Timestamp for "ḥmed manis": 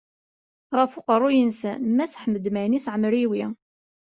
2.21-2.85